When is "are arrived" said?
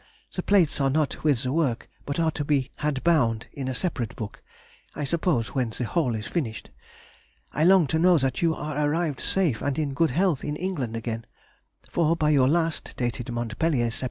8.55-9.19